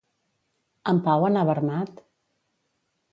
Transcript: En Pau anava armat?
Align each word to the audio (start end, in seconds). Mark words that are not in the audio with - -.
En 0.93 1.01
Pau 1.07 1.27
anava 1.27 1.53
armat? 1.57 2.01